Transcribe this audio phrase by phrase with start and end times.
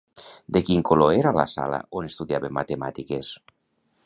[0.55, 3.35] De quin color era la sala on estudiaven matemàtiques?